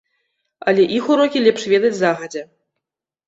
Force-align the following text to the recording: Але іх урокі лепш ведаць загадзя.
Але 0.71 0.83
іх 0.97 1.09
урокі 1.15 1.43
лепш 1.47 1.67
ведаць 1.73 1.93
загадзя. 1.99 2.41